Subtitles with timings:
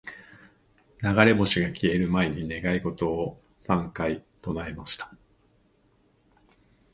[1.13, 5.15] •流れ星が消える前に、願い事を三回唱えました。